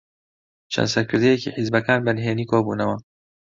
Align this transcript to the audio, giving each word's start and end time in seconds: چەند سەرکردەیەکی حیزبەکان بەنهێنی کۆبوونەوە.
چەند 0.73 0.89
سەرکردەیەکی 0.93 1.55
حیزبەکان 1.57 1.99
بەنهێنی 2.05 2.49
کۆبوونەوە. 2.51 2.95